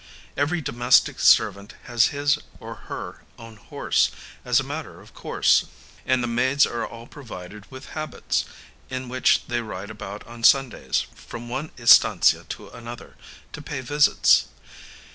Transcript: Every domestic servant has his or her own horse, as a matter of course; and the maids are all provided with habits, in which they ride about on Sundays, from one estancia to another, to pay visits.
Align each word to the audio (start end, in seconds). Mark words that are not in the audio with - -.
Every 0.35 0.61
domestic 0.61 1.19
servant 1.19 1.75
has 1.83 2.07
his 2.07 2.39
or 2.59 2.73
her 2.89 3.21
own 3.37 3.57
horse, 3.57 4.09
as 4.43 4.59
a 4.59 4.63
matter 4.63 4.99
of 4.99 5.13
course; 5.13 5.65
and 6.07 6.23
the 6.23 6.27
maids 6.27 6.65
are 6.65 6.83
all 6.87 7.05
provided 7.05 7.69
with 7.69 7.89
habits, 7.89 8.45
in 8.89 9.09
which 9.09 9.45
they 9.47 9.61
ride 9.61 9.91
about 9.91 10.25
on 10.25 10.43
Sundays, 10.43 11.05
from 11.13 11.49
one 11.49 11.69
estancia 11.77 12.45
to 12.49 12.69
another, 12.69 13.15
to 13.53 13.61
pay 13.61 13.81
visits. 13.81 14.47